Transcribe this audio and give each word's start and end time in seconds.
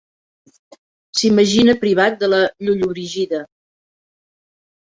S'imagina 1.19 1.75
privat 1.85 2.17
de 2.25 2.31
la 2.33 2.41
Llollobrigida. 2.65 3.45